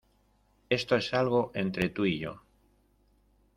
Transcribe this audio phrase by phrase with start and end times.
[0.71, 2.41] Esto es algo entre tú y yo.